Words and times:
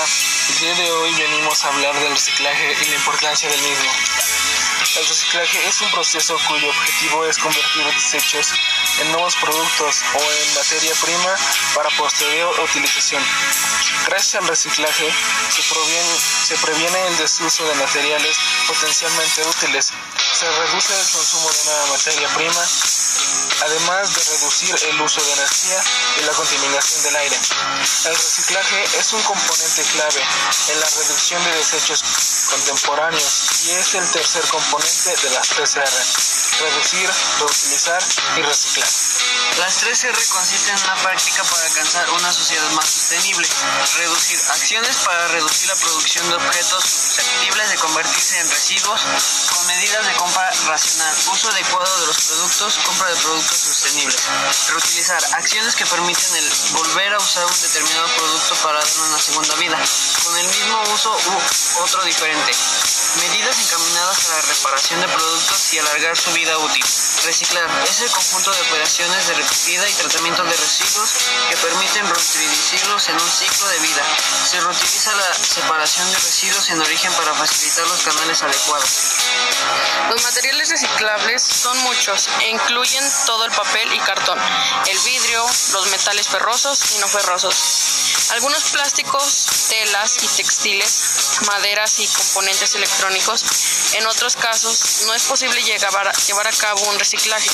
Hola, 0.00 0.08
el 0.48 0.58
día 0.60 0.74
de 0.76 0.90
hoy 0.92 1.12
venimos 1.12 1.62
a 1.62 1.68
hablar 1.68 1.94
del 2.00 2.12
reciclaje 2.12 2.74
y 2.80 2.84
la 2.86 2.94
importancia 2.94 3.50
del 3.50 3.60
mismo. 3.60 3.90
El 4.96 5.06
reciclaje 5.06 5.68
es 5.68 5.80
un 5.82 5.90
proceso 5.90 6.38
cuyo 6.48 6.70
objetivo 6.70 7.26
es 7.26 7.36
convertir 7.36 7.84
desechos 7.84 8.54
en 9.00 9.12
nuevos 9.12 9.36
productos 9.36 10.02
o 10.14 10.18
en 10.18 10.54
materia 10.54 10.94
prima 11.02 11.34
para 11.74 11.90
posterior 11.98 12.60
utilización. 12.60 13.22
Gracias 14.06 14.42
al 14.42 14.48
reciclaje 14.48 15.12
se, 15.50 15.62
se 15.62 16.56
previene 16.64 17.06
el 17.08 17.18
desuso 17.18 17.68
de 17.68 17.74
materiales 17.74 18.38
potencialmente 18.66 19.42
útiles, 19.44 19.92
se 20.32 20.50
reduce 20.50 20.98
el 20.98 21.08
consumo 21.10 21.50
de 21.50 21.60
una 21.60 21.86
materia 21.92 22.28
prima 22.34 22.66
además 23.62 24.14
de 24.14 24.22
reducir 24.36 24.74
el 24.90 25.00
uso 25.00 25.22
de 25.22 25.32
energía 25.32 25.82
y 26.18 26.24
la 26.24 26.32
contaminación 26.32 27.02
del 27.02 27.16
aire. 27.16 27.36
El 28.06 28.14
reciclaje 28.14 28.84
es 28.98 29.12
un 29.12 29.22
componente 29.22 29.82
clave 29.92 30.20
en 30.68 30.80
la 30.80 30.86
reducción 30.86 31.44
de 31.44 31.52
desechos 31.56 32.02
contemporáneos 32.50 33.64
y 33.64 33.70
es 33.70 33.94
el 33.94 34.10
tercer 34.10 34.44
componente 34.48 35.16
de 35.22 35.30
las 35.30 35.50
3R, 35.50 36.60
reducir, 36.60 37.10
reutilizar 37.38 38.02
y 38.36 38.42
reciclar. 38.42 38.88
Las 39.58 39.82
3R 39.82 40.28
consisten 40.28 40.76
en 40.76 40.82
una 40.84 40.94
práctica 41.02 41.42
para 41.44 41.64
alcanzar 41.66 42.10
una 42.10 42.32
sociedad 42.32 42.70
más 42.70 42.88
sostenible, 42.88 43.46
reducir 43.96 44.38
acciones 44.48 44.96
para 44.98 45.28
reducir 45.28 45.68
la 45.68 45.76
producción 45.76 46.28
de 46.28 46.34
objetos 46.36 46.84
susceptibles 46.84 47.70
de 47.70 47.76
convertirse 47.76 48.38
en 48.38 48.50
residuos 48.50 49.00
con 49.52 49.66
medidas 49.66 50.06
de 50.06 50.14
compra 50.14 50.50
racional, 50.66 51.14
uso 51.32 51.48
adecuado 51.50 52.00
de 52.00 52.06
los 52.06 52.18
productos, 52.20 52.78
compra 52.84 53.08
de 53.10 53.16
productos 53.16 53.58
sostenibles, 53.58 54.22
reutilizar 54.68 55.22
acciones 55.34 55.76
que 55.76 55.86
permiten 55.86 56.36
el 56.36 56.50
volver 56.72 57.14
a 57.14 57.18
usar 57.18 57.44
un 57.44 57.60
determinado 57.60 58.08
producto 58.16 58.54
para 58.62 58.78
darle 58.78 59.02
una 59.08 59.18
segunda 59.18 59.54
vida, 59.56 59.78
con 60.24 60.38
el 60.38 60.46
mismo 60.46 60.82
uso 60.94 61.10
u 61.10 61.82
otro 61.82 62.02
diferente, 62.04 62.39
medidas 63.16 63.58
encaminadas 63.58 64.30
a 64.30 64.36
la 64.36 64.42
reparación 64.42 65.00
de 65.00 65.08
productos 65.08 65.74
y 65.74 65.78
alargar 65.78 66.16
su 66.16 66.30
vida 66.32 66.56
útil. 66.58 66.84
Reciclar 67.24 67.68
es 67.88 68.00
el 68.00 68.10
conjunto 68.10 68.50
de 68.50 68.60
operaciones 68.62 69.26
de 69.26 69.34
repetida 69.34 69.88
y 69.88 69.92
tratamiento 69.94 70.44
de 70.44 70.56
residuos 70.56 71.14
que 71.50 71.56
permiten 71.56 72.06
reutilizarlos 72.08 73.08
en 73.08 73.14
un 73.16 73.30
ciclo 73.30 73.68
de 73.68 73.78
vida. 73.80 74.02
Se 74.44 74.60
reutiliza 74.60 75.14
la 75.16 75.34
separación 75.34 76.10
de 76.10 76.18
residuos 76.18 76.70
en 76.70 76.80
origen 76.80 77.12
para 77.12 77.34
facilitar 77.34 77.86
los 77.88 78.02
canales 78.02 78.42
adecuados. 78.42 78.90
Los 80.10 80.22
materiales 80.22 80.70
reciclables 80.70 81.42
son 81.42 81.76
muchos 81.82 82.28
e 82.40 82.48
incluyen 82.48 83.04
todo 83.26 83.44
el 83.44 83.52
papel 83.52 83.92
y 83.92 83.98
cartón, 84.00 84.38
el 84.86 84.98
vidrio, 85.00 85.46
los 85.72 85.86
metales 85.88 86.28
ferrosos 86.28 86.92
y 86.92 86.98
no 86.98 87.08
ferrosos, 87.08 87.54
algunos 88.30 88.62
plásticos, 88.70 89.46
telas 89.68 90.22
y 90.22 90.28
textiles, 90.28 91.00
maderas 91.46 91.98
y 91.98 92.06
componentes 92.06 92.74
electrónicos. 92.74 93.44
En 93.94 94.06
otros 94.06 94.36
casos 94.36 95.02
no 95.06 95.14
es 95.14 95.24
posible 95.24 95.62
llevar 95.62 96.08
a, 96.08 96.12
llevar 96.12 96.46
a 96.46 96.52
cabo 96.52 96.82
un 96.90 96.98
reciclaje 96.98 97.50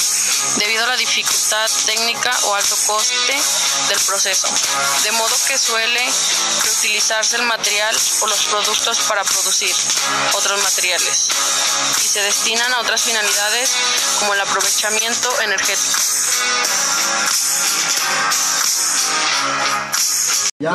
debido 0.57 0.85
a 0.85 0.89
la 0.89 0.97
dificultad 0.97 1.71
técnica 1.87 2.31
o 2.45 2.55
alto 2.55 2.77
coste 2.87 3.37
del 3.89 4.01
proceso, 4.01 4.49
de 5.05 5.13
modo 5.13 5.35
que 5.49 5.57
suele 5.57 6.05
reutilizarse 6.65 7.37
el 7.37 7.43
material 7.43 7.97
o 8.21 8.27
los 8.27 8.45
productos 8.45 8.99
para 9.09 9.25
producir 9.25 9.75
otros 10.35 10.63
materiales 10.63 11.29
y 12.03 12.09
se 12.09 12.21
destinan 12.23 12.73
a 12.75 12.81
otras 12.81 13.03
finalidades 13.03 13.77
como 14.21 14.35
el 14.35 14.41
aprovechamiento 14.41 15.41
energético. 15.41 16.01
Les 20.59 20.71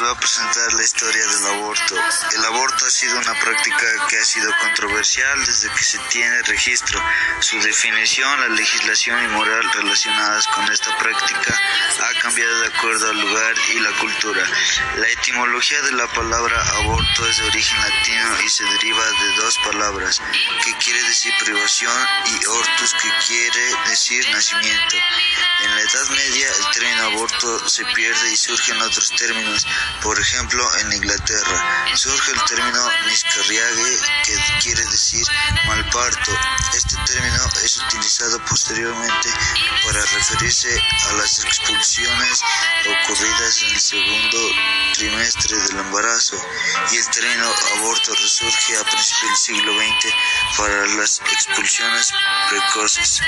voy 0.00 0.08
a 0.08 0.14
presentar 0.14 0.72
la 0.74 0.82
historia 0.84 1.26
del 1.26 1.46
aborto. 1.58 1.96
El 2.36 2.44
aborto 2.44 2.86
ha 2.86 2.90
sido 2.90 3.18
una 3.18 3.34
práctica 3.40 4.06
que 4.08 4.16
ha 4.16 4.24
sido 4.24 4.48
controversial 4.60 5.44
desde 5.44 5.68
que 5.70 5.82
se 5.82 5.98
tiene 6.08 6.40
registro. 6.42 7.02
Su 7.40 7.60
definición, 7.60 8.40
la 8.40 8.48
legislación 8.54 9.24
y 9.24 9.28
moral 9.28 9.68
relacionadas 9.72 10.46
con 10.48 10.70
esta 10.70 10.96
práctica 10.98 11.60
ha 12.00 12.20
cambiado 12.20 12.60
de 12.60 12.68
acuerdo 12.68 13.10
al 13.10 13.20
lugar 13.20 13.54
y 13.74 13.80
la 13.80 13.90
cultura. 13.98 14.44
La 14.96 15.08
etimología 15.08 15.82
de 15.82 15.92
la 15.92 16.06
palabra 16.12 16.62
aborto 16.76 17.28
es 17.28 17.38
de 17.38 17.44
origen 17.48 17.80
latino 17.80 18.40
y 18.44 18.48
se 18.48 18.64
deriva 18.64 19.04
de 19.04 19.36
dos 19.42 19.58
palabras, 19.64 20.22
que 20.64 20.74
quiere 20.78 21.02
decir 21.02 21.32
privación 21.40 22.06
y 22.26 22.46
ortus, 22.46 22.94
que 22.94 23.10
quiere 23.26 23.74
decir 23.88 24.24
nacimiento. 24.30 24.96
Se 27.66 27.84
pierde 27.86 28.32
y 28.32 28.36
surgen 28.36 28.80
otros 28.80 29.10
términos 29.10 29.66
por 30.02 30.18
ejemplo, 30.18 30.62
en 30.80 30.92
Inglaterra 30.92 31.86
surge 31.94 32.32
el 32.32 32.44
término 32.44 32.88
miscarriage, 33.06 33.98
que 34.24 34.36
quiere 34.62 34.84
decir 34.84 35.26
malparto. 35.66 36.30
Este 36.74 36.96
término 37.06 37.42
es 37.64 37.78
utilizado 37.78 38.38
posteriormente 38.44 39.28
para 39.84 40.00
referirse 40.00 40.68
a 41.08 41.12
las 41.14 41.44
expulsiones 41.44 42.42
ocurridas 43.02 43.62
en 43.62 43.70
el 43.70 43.80
segundo 43.80 44.38
trimestre 44.94 45.56
del 45.56 45.78
embarazo 45.78 46.36
y 46.92 46.96
el 46.96 47.08
término 47.08 47.50
aborto 47.78 48.12
resurge 48.12 48.76
a 48.76 48.84
principios 48.84 49.22
del 49.22 49.36
siglo 49.36 49.72
XX 49.72 50.14
para 50.58 50.86
las 50.98 51.20
expulsiones 51.32 52.12
precoces. 52.50 53.20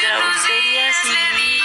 intrauterias 0.00 0.96
y. 1.04 1.60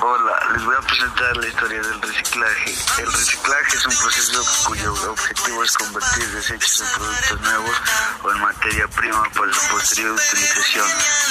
Hola, 0.00 0.34
les 0.52 0.64
voy 0.64 0.74
a 0.74 0.80
presentar 0.80 1.36
la 1.36 1.46
historia 1.46 1.80
del 1.80 2.02
reciclaje. 2.02 2.74
El 2.98 3.12
reciclaje 3.12 3.76
es 3.76 3.86
un 3.86 3.96
proceso 3.96 4.68
cuyo 4.68 4.92
objetivo 5.10 5.64
es 5.64 5.76
convertir 5.76 6.28
desechos 6.30 6.80
en 6.80 6.88
productos 6.98 7.40
nuevos 7.40 7.76
o 8.24 8.30
en 8.32 8.40
materia 8.64 8.88
prima 8.88 9.22
para 9.34 9.52
su 9.52 9.68
posterior 9.68 10.12
utilización. 10.12 10.86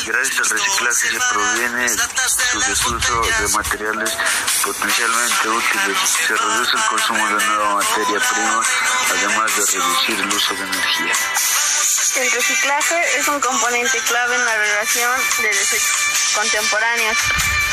Gracias 0.05 0.39
al 0.39 0.49
reciclaje 0.49 1.09
se 1.09 1.19
proviene 1.31 1.89
su 1.89 2.59
desuso 2.59 3.21
de 3.21 3.47
materiales 3.47 4.17
potencialmente 4.63 5.49
útiles, 5.49 5.97
se 6.27 6.35
reduce 6.35 6.77
el 6.77 6.83
consumo 6.83 7.27
de 7.27 7.45
nueva 7.45 7.75
materia 7.75 8.19
prima, 8.19 8.61
además 9.09 9.55
de 9.55 9.65
reducir 9.65 10.19
el 10.19 10.27
uso 10.27 10.53
de 10.53 10.61
energía. 10.61 11.13
El 12.17 12.31
reciclaje 12.31 13.17
es 13.17 13.27
un 13.27 13.39
componente 13.39 13.97
clave 14.01 14.35
en 14.35 14.45
la 14.45 14.55
relación 14.55 15.11
de 15.39 15.47
desechos 15.47 16.33
contemporáneos 16.35 17.17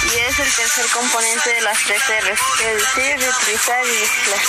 y 0.04 0.18
es 0.20 0.38
el 0.38 0.50
tercer 0.54 0.86
componente 0.86 1.50
de 1.50 1.60
las 1.60 1.78
tres 1.84 2.02
R's, 2.08 2.40
reducir, 2.58 3.20
reutilizar 3.20 3.84
y 3.84 3.98
reciclar. 3.98 4.40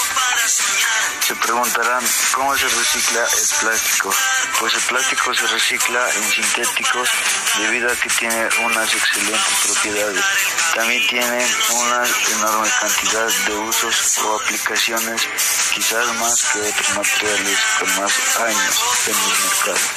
Se 1.27 1.35
preguntarán 1.35 2.03
cómo 2.33 2.57
se 2.57 2.67
recicla 2.69 3.25
el 3.25 3.59
plástico. 3.59 4.15
Pues 4.61 4.75
el 4.75 4.81
plástico 4.81 5.33
se 5.33 5.47
recicla 5.47 6.07
en 6.17 6.23
sintéticos 6.23 7.09
debido 7.57 7.91
a 7.91 7.95
que 7.95 8.09
tiene 8.09 8.47
unas 8.63 8.93
excelentes 8.93 9.55
propiedades. 9.65 10.23
También 10.75 11.07
tiene 11.07 11.47
una 11.71 12.03
enorme 12.37 12.69
cantidad 12.79 13.27
de 13.47 13.55
usos 13.55 14.19
o 14.19 14.39
aplicaciones, 14.39 15.27
quizás 15.73 16.13
más 16.19 16.43
que 16.53 16.59
otros 16.59 16.95
materiales 16.95 17.57
con 17.79 18.03
más 18.03 18.39
años 18.39 18.83
en 19.07 19.15
el 19.15 19.39
mercado. 19.49 19.87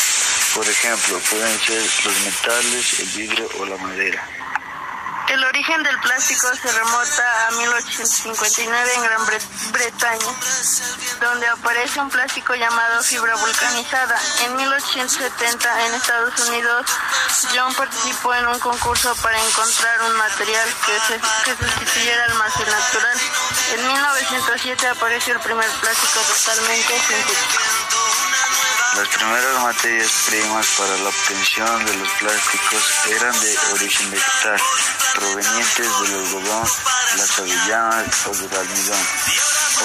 Por 0.54 0.66
ejemplo, 0.66 1.18
pueden 1.28 1.60
ser 1.60 1.82
los 2.06 2.20
metales, 2.20 3.00
el 3.00 3.08
vidrio 3.10 3.48
o 3.58 3.66
la 3.66 3.76
madera. 3.76 4.26
El 5.28 5.42
origen 5.42 5.82
del 5.82 5.98
plástico 6.00 6.48
se 6.54 6.70
remota 6.70 7.48
a 7.48 7.50
1859 7.52 8.94
en 8.94 9.02
Gran 9.02 9.26
Bretaña, 9.72 10.32
donde 11.20 11.46
aparece 11.48 12.00
un 12.00 12.10
plástico 12.10 12.54
llamado 12.54 13.02
fibra 13.02 13.34
vulcanizada. 13.36 14.20
En 14.44 14.56
1870 14.56 15.86
en 15.86 15.94
Estados 15.94 16.48
Unidos, 16.48 16.86
John 17.54 17.74
participó 17.74 18.34
en 18.34 18.46
un 18.48 18.58
concurso 18.58 19.14
para 19.16 19.38
encontrar 19.42 20.02
un 20.02 20.16
material 20.16 20.68
que, 20.86 21.00
se, 21.00 21.20
que 21.44 21.64
sustituyera 21.64 22.24
al 22.24 22.34
marfil 22.34 22.66
natural. 22.66 23.18
En 23.74 23.86
1907 23.86 24.88
apareció 24.88 25.34
el 25.34 25.40
primer 25.40 25.68
plástico 25.80 26.20
totalmente 26.20 27.00
sintético. 27.00 27.63
Las 28.96 29.08
primeras 29.08 29.60
materias 29.60 30.12
primas 30.28 30.66
para 30.78 30.96
la 30.98 31.08
obtención 31.08 31.84
de 31.84 31.96
los 31.96 32.08
plásticos 32.10 32.92
eran 33.10 33.40
de 33.40 33.58
origen 33.72 34.10
vegetal, 34.12 34.60
provenientes 35.14 36.00
del 36.00 36.14
algodón, 36.14 36.68
las 37.16 37.38
avellanas 37.40 38.26
o 38.26 38.30
del 38.30 38.56
almidón. 38.56 39.06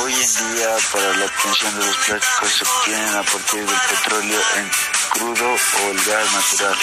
Hoy 0.02 0.14
en 0.14 0.54
día, 0.54 0.78
para 0.94 1.18
la 1.18 1.26
obtención 1.26 1.80
de 1.80 1.86
los 1.88 1.98
plásticos 1.98 2.52
se 2.52 2.64
obtienen 2.64 3.16
a 3.16 3.24
partir 3.24 3.66
del 3.66 3.80
petróleo 3.90 4.42
en 4.58 4.72
crudo 5.10 5.50
o 5.50 5.90
el 5.90 6.06
gas 6.06 6.34
natural, 6.34 6.78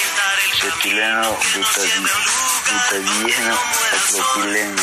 cetileno, 0.61 1.38
butadieno 2.67 3.55
o 3.55 3.96
propileno. 4.11 4.82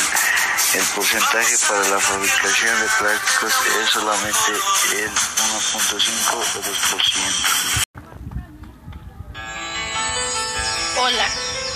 El 0.54 0.84
porcentaje 0.94 1.58
para 1.68 1.88
la 1.88 1.98
fabricación 1.98 2.80
de 2.80 2.86
plásticos 3.00 3.52
es 3.80 3.90
solamente 3.90 4.52
el 4.92 5.10
1.5 5.10 6.32
o 6.32 6.42
2%. 6.44 7.84
Hola, 10.98 11.26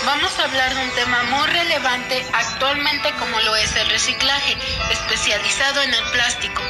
vamos 0.05 0.39
a 0.39 0.45
hablar 0.45 0.73
de 0.75 0.81
un 0.81 0.91
tema 0.91 1.23
muy 1.23 1.45
relevante 1.47 2.25
actualmente 2.31 3.13
como 3.19 3.37
lo 3.41 3.57
es 3.57 3.75
el 3.75 3.89
reciclaje, 3.89 4.55
especializado 4.91 5.81
en 5.81 5.93
el 5.93 6.11
plástico. 6.11 6.61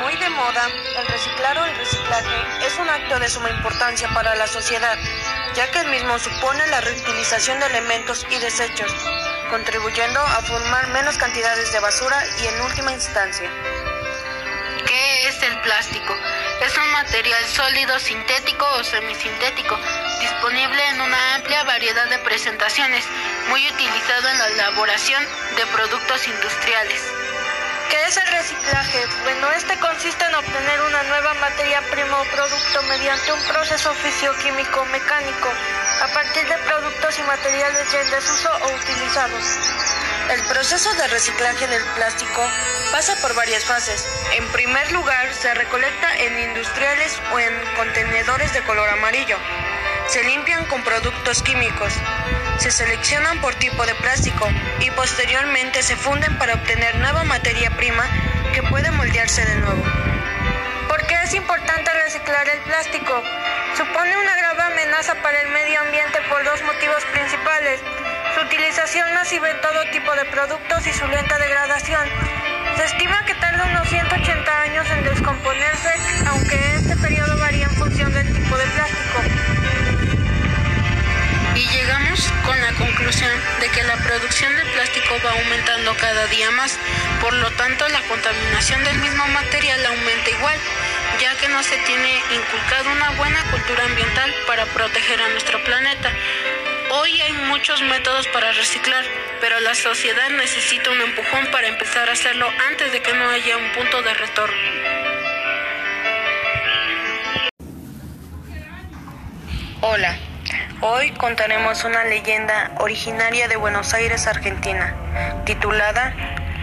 Muy 0.00 0.16
de 0.16 0.30
moda, 0.30 0.70
el 1.00 1.06
reciclar 1.06 1.58
o 1.58 1.66
el 1.66 1.76
reciclaje 1.76 2.66
es 2.66 2.78
un 2.78 2.88
acto 2.88 3.18
de 3.18 3.28
suma 3.28 3.50
importancia 3.50 4.08
para 4.14 4.34
la 4.36 4.46
sociedad, 4.46 4.98
ya 5.54 5.70
que 5.70 5.80
el 5.80 5.88
mismo 5.88 6.18
supone 6.18 6.66
la 6.68 6.80
reutilización 6.80 7.60
de 7.60 7.66
elementos 7.66 8.24
y 8.30 8.38
desechos, 8.38 8.90
contribuyendo 9.50 10.20
a 10.20 10.42
formar 10.42 10.88
menos 10.88 11.16
cantidades 11.18 11.72
de 11.72 11.80
basura 11.80 12.22
y 12.42 12.46
en 12.46 12.60
última 12.62 12.92
instancia. 12.92 13.50
¿Qué 14.86 15.28
es 15.28 15.42
el 15.42 15.60
plástico? 15.60 16.14
Es 16.60 16.76
un 16.76 16.90
material 16.92 17.44
sólido, 17.46 17.98
sintético 17.98 18.66
o 18.78 18.84
semisintético, 18.84 19.78
disponible 20.20 20.88
en 20.88 21.00
una 21.00 21.34
amplia 21.34 21.64
variedad 21.64 22.08
de 22.08 22.18
presentaciones, 22.18 23.04
muy 23.48 23.66
utilizado 23.68 24.28
en 24.28 24.38
la 24.38 24.46
elaboración 24.48 25.22
de 25.56 25.66
productos 25.66 26.26
industriales. 26.28 27.02
¿Qué 27.90 28.04
es 28.06 28.16
el 28.16 28.26
reciclaje? 28.28 29.06
Bueno, 29.24 29.50
este 29.52 29.78
consiste 29.78 30.24
en 30.24 30.34
obtener 30.34 30.80
materia 31.74 31.90
prima 31.90 32.20
o 32.20 32.24
producto 32.26 32.82
mediante 32.84 33.32
un 33.32 33.42
proceso 33.48 33.92
físico-químico 33.94 34.84
mecánico 34.86 35.48
a 36.02 36.08
partir 36.14 36.46
de 36.46 36.56
productos 36.58 37.18
y 37.18 37.22
materiales 37.22 37.92
ya 37.92 38.00
en 38.00 38.10
desuso 38.10 38.48
o 38.62 38.74
utilizados. 38.74 39.44
El 40.30 40.40
proceso 40.42 40.92
de 40.94 41.08
reciclaje 41.08 41.66
del 41.66 41.82
plástico 41.96 42.46
pasa 42.92 43.16
por 43.20 43.34
varias 43.34 43.64
fases. 43.64 44.06
En 44.36 44.46
primer 44.52 44.92
lugar, 44.92 45.34
se 45.34 45.52
recolecta 45.54 46.16
en 46.16 46.38
industriales 46.38 47.20
o 47.32 47.40
en 47.40 47.52
contenedores 47.74 48.52
de 48.52 48.62
color 48.62 48.88
amarillo. 48.90 49.36
Se 50.06 50.22
limpian 50.22 50.66
con 50.66 50.84
productos 50.84 51.42
químicos. 51.42 51.92
Se 52.58 52.70
seleccionan 52.70 53.40
por 53.40 53.54
tipo 53.56 53.84
de 53.84 53.94
plástico 53.96 54.48
y 54.80 54.90
posteriormente 54.92 55.82
se 55.82 55.96
funden 55.96 56.38
para 56.38 56.54
obtener 56.54 56.94
nueva 56.96 57.24
materia 57.24 57.70
prima 57.76 58.04
que 58.52 58.62
puede 58.62 58.92
moldearse 58.92 59.44
de 59.44 59.56
nuevo. 59.56 60.03
¿Por 61.24 61.30
qué 61.30 61.36
es 61.38 61.42
importante 61.42 61.90
reciclar 62.04 62.46
el 62.50 62.60
plástico? 62.64 63.22
Supone 63.78 64.14
una 64.14 64.36
grave 64.36 64.62
amenaza 64.62 65.14
para 65.22 65.40
el 65.40 65.48
medio 65.48 65.80
ambiente 65.80 66.18
por 66.28 66.44
dos 66.44 66.60
motivos 66.62 67.02
principales. 67.12 67.80
Su 68.34 68.42
utilización 68.42 69.14
masiva 69.14 69.50
en 69.50 69.58
todo 69.62 69.90
tipo 69.90 70.14
de 70.16 70.26
productos 70.26 70.86
y 70.86 70.92
su 70.92 71.08
lenta 71.08 71.38
degradación. 71.38 72.06
Se 72.76 72.84
estima 72.84 73.24
que 73.24 73.34
tarda 73.36 73.64
unos 73.64 73.88
180 73.88 74.60
años 74.60 74.86
en 74.90 75.04
descomponerse, 75.04 75.94
aunque 76.26 76.74
este 76.74 76.94
periodo 76.98 77.38
varía 77.38 77.64
en 77.64 77.76
función 77.76 78.12
del 78.12 78.30
tipo 78.30 78.58
de 78.58 78.66
plástico. 78.66 79.22
Y 81.54 81.66
llegamos 81.68 82.32
con 82.44 82.60
la 82.60 82.72
conclusión 82.74 83.32
de 83.60 83.68
que 83.70 83.82
la 83.84 83.96
producción 83.96 84.54
de 84.56 84.64
plástico 84.74 85.14
va 85.24 85.30
aumentando 85.30 85.96
cada 85.96 86.26
día 86.26 86.50
más, 86.50 86.78
por 87.22 87.32
lo 87.32 87.50
tanto 87.52 87.88
la 87.88 88.02
contaminación 88.02 88.84
del 88.84 88.98
mismo 88.98 89.26
material 89.28 89.86
aumenta 89.86 90.30
igual, 90.30 90.58
ya 91.20 91.34
que 91.36 91.48
no 91.48 91.62
se 91.62 91.76
tiene 91.78 92.16
inculcado 92.30 92.90
una 92.90 93.10
buena 93.10 93.42
cultura 93.50 93.84
ambiental 93.84 94.34
para 94.46 94.66
proteger 94.66 95.20
a 95.20 95.28
nuestro 95.28 95.62
planeta. 95.64 96.10
Hoy 96.90 97.20
hay 97.20 97.32
muchos 97.48 97.80
métodos 97.82 98.26
para 98.28 98.52
reciclar, 98.52 99.04
pero 99.40 99.60
la 99.60 99.74
sociedad 99.74 100.28
necesita 100.30 100.90
un 100.90 101.00
empujón 101.00 101.46
para 101.50 101.68
empezar 101.68 102.08
a 102.08 102.12
hacerlo 102.12 102.48
antes 102.68 102.92
de 102.92 103.02
que 103.02 103.12
no 103.14 103.28
haya 103.30 103.56
un 103.56 103.70
punto 103.72 104.02
de 104.02 104.14
retorno. 104.14 104.56
Hola, 109.80 110.16
hoy 110.80 111.10
contaremos 111.12 111.84
una 111.84 112.04
leyenda 112.04 112.72
originaria 112.78 113.48
de 113.48 113.56
Buenos 113.56 113.92
Aires, 113.92 114.26
Argentina, 114.26 114.94
titulada 115.44 116.14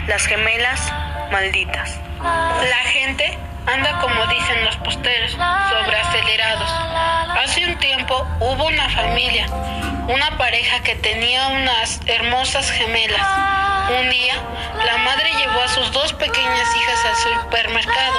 Las 0.08 0.26
gemelas 0.26 0.92
malditas. 1.30 1.98
La 2.20 2.90
gente 2.90 3.38
anda 3.66 3.98
como 4.00 4.26
dicen 4.26 4.64
los 4.64 4.76
posteros, 4.78 5.32
sobreacelerados. 5.32 6.70
Hace 7.42 7.66
un 7.66 7.78
tiempo 7.78 8.26
hubo 8.40 8.66
una 8.66 8.88
familia, 8.90 9.46
una 10.08 10.36
pareja 10.38 10.82
que 10.82 10.96
tenía 10.96 11.48
unas 11.48 12.00
hermosas 12.06 12.70
gemelas. 12.70 13.26
Un 14.00 14.10
día, 14.10 14.34
la 14.84 14.98
madre 14.98 15.30
llevó 15.38 15.60
a 15.60 15.68
sus 15.68 15.92
dos 15.92 16.12
pequeñas 16.14 16.76
hijas 16.76 17.04
al 17.04 17.16
supermercado. 17.16 18.18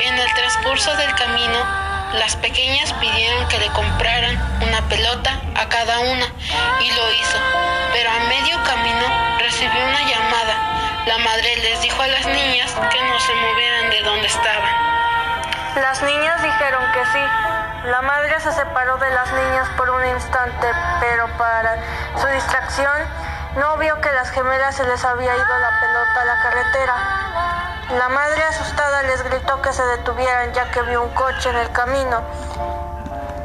En 0.00 0.18
el 0.18 0.34
transcurso 0.34 0.94
del 0.96 1.14
camino, 1.14 1.58
las 2.14 2.36
pequeñas 2.36 2.92
pidieron 2.94 3.48
que 3.48 3.58
le 3.58 3.66
compraran 3.68 4.38
una 4.62 4.80
pelota 4.88 5.40
a 5.54 5.68
cada 5.68 5.98
una 6.00 6.26
y 6.80 6.90
lo 6.90 7.12
hizo, 7.12 7.38
pero 7.92 8.10
a 8.10 8.28
medio 8.28 8.62
camino 8.62 9.38
recibió 9.38 9.84
una 9.84 10.00
llamada. 10.00 10.73
La 11.06 11.18
madre 11.18 11.56
les 11.56 11.82
dijo 11.82 12.00
a 12.00 12.06
las 12.06 12.24
niñas 12.24 12.72
que 12.72 13.02
no 13.02 13.20
se 13.20 13.34
movieran 13.34 13.90
de 13.90 14.02
donde 14.02 14.26
estaban. 14.26 14.72
Las 15.76 16.02
niñas 16.02 16.42
dijeron 16.42 16.82
que 16.92 17.04
sí. 17.04 17.88
La 17.90 18.00
madre 18.00 18.40
se 18.40 18.50
separó 18.52 18.96
de 18.96 19.10
las 19.10 19.30
niñas 19.32 19.68
por 19.76 19.90
un 19.90 20.06
instante, 20.06 20.66
pero 21.00 21.28
para 21.36 21.76
su 22.16 22.26
distracción 22.28 23.02
no 23.56 23.76
vio 23.76 24.00
que 24.00 24.10
las 24.12 24.30
gemelas 24.30 24.76
se 24.76 24.86
les 24.86 25.04
había 25.04 25.36
ido 25.36 25.58
la 25.58 25.80
pelota 25.80 26.22
a 26.22 26.24
la 26.24 26.42
carretera. 26.42 26.94
La 27.98 28.08
madre 28.08 28.42
asustada 28.44 29.02
les 29.02 29.22
gritó 29.24 29.60
que 29.60 29.74
se 29.74 29.84
detuvieran 29.84 30.54
ya 30.54 30.70
que 30.70 30.80
vio 30.82 31.02
un 31.02 31.10
coche 31.10 31.50
en 31.50 31.56
el 31.56 31.70
camino. 31.72 32.22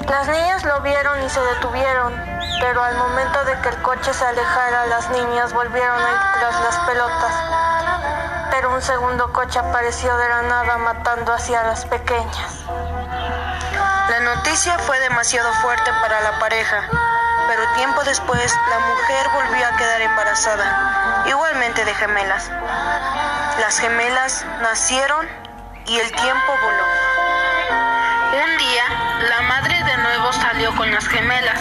Las 0.08 0.30
niñas 0.30 0.64
lo 0.64 0.80
vieron 0.80 1.22
y 1.24 1.30
se 1.30 1.42
detuvieron, 1.42 2.39
pero 2.60 2.84
al 2.84 2.96
momento 2.96 3.44
de 3.46 3.60
que 3.62 3.70
el 3.70 3.82
coche 3.82 4.14
se 4.14 4.26
alejara, 4.26 4.88
las 4.88 5.10
niñas 5.10 5.54
volvieron 5.54 6.02
a 6.02 6.12
ir 6.12 6.18
tras 6.40 6.62
las 6.62 6.78
pelotas. 6.86 7.33
Pero 8.52 8.74
un 8.74 8.81
segundo 8.81 9.31
coche 9.31 9.60
apareció 9.60 10.16
de 10.18 10.30
la 10.30 10.42
nada 10.44 10.78
matando 10.78 11.33
hacia 11.33 11.64
las 11.64 11.86
pequeñas. 11.86 12.66
La 14.10 14.19
noticia 14.22 14.78
fue 14.80 15.00
demasiado 15.00 15.52
fuerte 15.62 15.92
para 16.02 16.19
la 16.22 16.40
pareja, 16.40 16.83
pero 17.48 17.74
tiempo 17.76 18.04
después 18.04 18.57
la 18.69 18.80
mujer 18.80 19.30
volvió 19.33 19.68
a 19.68 19.78
quedar 19.78 20.02
embarazada, 20.02 21.24
igualmente 21.28 21.86
de 21.86 21.94
gemelas. 21.95 22.50
Las 23.60 23.80
gemelas 23.80 24.45
nacieron 24.62 25.28
y 25.86 26.00
el 26.00 26.12
tiempo 26.12 26.54
voló. 26.62 26.83
Un 28.44 28.57
día, 28.57 28.83
la 29.30 29.42
madre 29.42 29.79
salió 30.33 30.76
con 30.76 30.92
las 30.92 31.07
gemelas. 31.07 31.59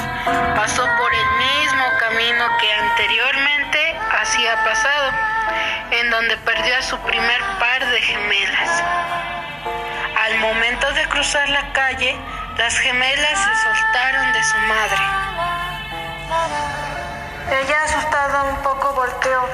Pasó 0.56 0.82
por 0.82 1.14
el 1.14 1.30
mismo 1.38 1.84
camino 2.00 2.44
que 2.60 2.74
anteriormente 2.74 3.98
hacía 4.20 4.64
pasado, 4.64 5.12
en 5.92 6.10
donde 6.10 6.36
perdió 6.38 6.76
a 6.76 6.82
su 6.82 6.98
primer 6.98 7.40
par 7.60 7.86
de 7.86 8.00
gemelas. 8.02 8.82
Al 10.26 10.38
momento 10.40 10.92
de 10.92 11.06
cruzar 11.08 11.48
la 11.48 11.72
calle, 11.72 12.18
las 12.56 12.78
gemelas 12.78 13.38
se 13.38 13.56
soltaron 13.62 14.32
de 14.32 14.44
su 14.44 14.58
madre. 14.58 15.02
Ella 17.62 17.84
asustada 17.84 18.42
un 18.44 18.56
poco 18.62 18.92
volteó, 18.94 19.48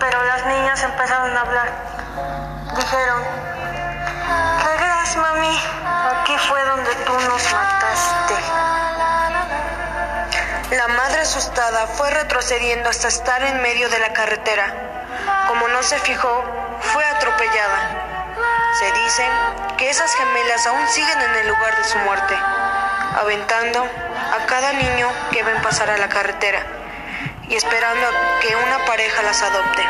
pero 0.00 0.24
las 0.24 0.44
niñas 0.46 0.82
empezaron 0.82 1.36
a 1.36 1.40
hablar. 1.40 1.72
Dijeron, 2.76 3.22
¿qué 4.62 4.76
crees, 4.76 5.16
mami? 5.16 5.60
Aquí 6.20 6.36
fue 6.38 6.62
donde 6.64 6.94
tú 7.06 7.12
nos 7.12 7.52
mataste. 7.52 8.34
La 10.76 10.88
madre 10.88 11.22
asustada 11.22 11.86
fue 11.86 12.10
retrocediendo 12.10 12.90
hasta 12.90 13.08
estar 13.08 13.42
en 13.42 13.62
medio 13.62 13.88
de 13.88 13.98
la 13.98 14.12
carretera. 14.12 14.74
Como 15.48 15.68
no 15.68 15.82
se 15.82 15.98
fijó, 15.98 16.44
fue 16.80 17.04
atropellada. 17.04 18.08
Se 18.78 18.92
dice 18.92 19.26
que 19.76 19.90
esas 19.90 20.14
gemelas 20.14 20.66
aún 20.66 20.86
siguen 20.88 21.20
en 21.20 21.34
el 21.36 21.48
lugar 21.48 21.76
de 21.76 21.84
su 21.84 21.98
muerte, 21.98 22.36
aventando 23.20 23.82
a 23.82 24.46
cada 24.46 24.72
niño 24.74 25.08
que 25.32 25.42
ven 25.42 25.60
pasar 25.62 25.90
a 25.90 25.98
la 25.98 26.08
carretera 26.08 26.60
y 27.48 27.56
esperando 27.56 28.06
a 28.06 28.40
que 28.40 28.54
una 28.54 28.84
pareja 28.84 29.22
las 29.22 29.42
adopte. 29.42 29.82